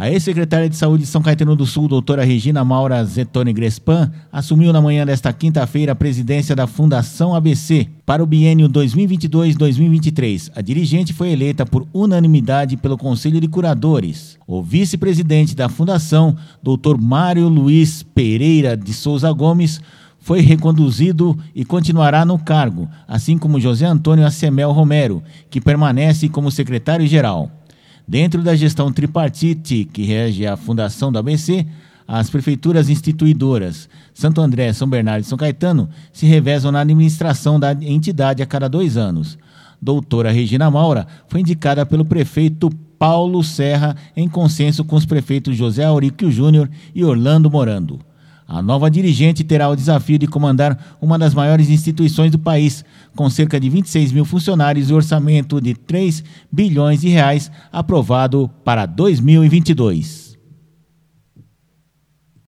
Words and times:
A 0.00 0.08
ex-secretária 0.08 0.68
de 0.68 0.76
Saúde 0.76 1.02
de 1.02 1.08
São 1.08 1.20
Caetano 1.20 1.56
do 1.56 1.66
Sul, 1.66 1.88
doutora 1.88 2.22
Regina 2.22 2.64
Maura 2.64 3.04
Zetone 3.04 3.52
Grespan, 3.52 4.12
assumiu 4.30 4.72
na 4.72 4.80
manhã 4.80 5.04
desta 5.04 5.32
quinta-feira 5.32 5.90
a 5.90 5.96
presidência 5.96 6.54
da 6.54 6.68
Fundação 6.68 7.34
ABC 7.34 7.88
para 8.06 8.22
o 8.22 8.26
biênio 8.26 8.68
2022-2023. 8.68 10.52
A 10.54 10.60
dirigente 10.60 11.12
foi 11.12 11.32
eleita 11.32 11.66
por 11.66 11.84
unanimidade 11.92 12.76
pelo 12.76 12.96
Conselho 12.96 13.40
de 13.40 13.48
Curadores. 13.48 14.38
O 14.46 14.62
vice-presidente 14.62 15.56
da 15.56 15.68
Fundação, 15.68 16.36
doutor 16.62 16.96
Mário 16.96 17.48
Luiz 17.48 18.04
Pereira 18.04 18.76
de 18.76 18.94
Souza 18.94 19.32
Gomes, 19.32 19.80
foi 20.20 20.42
reconduzido 20.42 21.36
e 21.52 21.64
continuará 21.64 22.24
no 22.24 22.38
cargo, 22.38 22.88
assim 23.08 23.36
como 23.36 23.58
José 23.58 23.86
Antônio 23.86 24.24
Acemel 24.24 24.70
Romero, 24.70 25.24
que 25.50 25.60
permanece 25.60 26.28
como 26.28 26.52
secretário-geral. 26.52 27.57
Dentro 28.08 28.42
da 28.42 28.56
gestão 28.56 28.90
tripartite 28.90 29.84
que 29.84 30.02
rege 30.02 30.46
a 30.46 30.56
fundação 30.56 31.12
do 31.12 31.18
ABC, 31.18 31.66
as 32.06 32.30
prefeituras 32.30 32.88
instituidoras 32.88 33.86
Santo 34.14 34.40
André, 34.40 34.72
São 34.72 34.88
Bernardo 34.88 35.24
e 35.24 35.26
São 35.26 35.36
Caetano 35.36 35.90
se 36.10 36.24
revezam 36.24 36.72
na 36.72 36.80
administração 36.80 37.60
da 37.60 37.70
entidade 37.72 38.42
a 38.42 38.46
cada 38.46 38.66
dois 38.66 38.96
anos. 38.96 39.36
Doutora 39.80 40.32
Regina 40.32 40.70
Maura 40.70 41.06
foi 41.28 41.40
indicada 41.40 41.84
pelo 41.84 42.02
prefeito 42.02 42.70
Paulo 42.98 43.44
Serra 43.44 43.94
em 44.16 44.26
consenso 44.26 44.86
com 44.86 44.96
os 44.96 45.04
prefeitos 45.04 45.54
José 45.54 45.84
Auríquio 45.84 46.32
Júnior 46.32 46.70
e 46.94 47.04
Orlando 47.04 47.50
Morando. 47.50 48.00
A 48.48 48.62
nova 48.62 48.90
dirigente 48.90 49.44
terá 49.44 49.68
o 49.68 49.76
desafio 49.76 50.18
de 50.18 50.26
comandar 50.26 50.96
uma 51.02 51.18
das 51.18 51.34
maiores 51.34 51.68
instituições 51.68 52.32
do 52.32 52.38
país, 52.38 52.82
com 53.14 53.28
cerca 53.28 53.60
de 53.60 53.68
26 53.68 54.10
mil 54.10 54.24
funcionários 54.24 54.88
e 54.88 54.94
orçamento 54.94 55.60
de 55.60 55.74
3 55.74 56.24
bilhões 56.50 57.02
de 57.02 57.10
reais 57.10 57.50
aprovado 57.70 58.50
para 58.64 58.86
2022. 58.86 60.27